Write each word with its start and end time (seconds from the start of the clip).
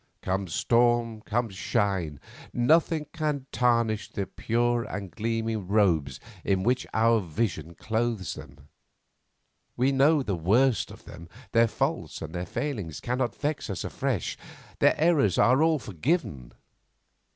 Come 0.23 0.47
storm, 0.47 1.21
come 1.21 1.49
shine, 1.49 2.19
nothing 2.53 3.05
can 3.13 3.45
tarnish 3.51 4.09
the 4.09 4.25
pure 4.25 4.81
and 4.83 5.11
gleaming 5.11 5.67
robes 5.67 6.19
in 6.43 6.63
which 6.63 6.87
our 6.91 7.19
vision 7.19 7.75
clothes 7.75 8.33
them. 8.33 8.67
We 9.77 9.91
know 9.91 10.23
the 10.23 10.35
worst 10.35 10.89
of 10.89 11.05
them; 11.05 11.29
their 11.51 11.67
faults 11.67 12.19
and 12.19 12.33
failings 12.49 12.99
cannot 12.99 13.35
vex 13.35 13.69
us 13.69 13.83
afresh, 13.83 14.39
their 14.79 14.99
errors 14.99 15.37
are 15.37 15.61
all 15.61 15.77
forgiven. 15.77 16.53